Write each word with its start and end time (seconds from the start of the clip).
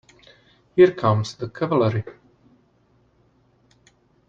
Here 0.75 0.91
comes 0.93 1.35
the 1.35 1.47
cavalry. 1.47 2.03